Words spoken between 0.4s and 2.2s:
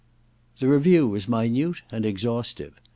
The review was minute and